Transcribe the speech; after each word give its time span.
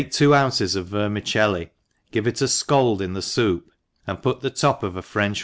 twa 0.09 0.33
ounces 0.33 0.75
of 0.75 0.87
verniicelli^ 0.87 1.69
give 2.09 2.25
it 2.25 2.41
a 2.41 2.45
fcald 2.45 3.01
in 3.01 3.13
|}wfQtip« 3.13 3.61
and 4.07 4.23
put 4.23 4.39
the 4.41 4.49
top 4.49 4.81
of 4.81 4.95
a 4.95 5.01
French. 5.03 5.39